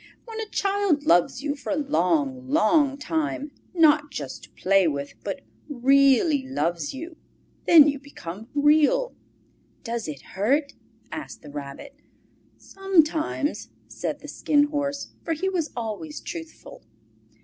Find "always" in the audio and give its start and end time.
15.77-16.19